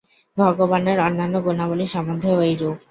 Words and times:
ভগবানের 0.37 0.97
অন্যান্য 0.99 1.35
গুণাবলী 1.45 1.85
সম্বন্ধেও 1.85 2.37
এইরূপ। 2.41 2.77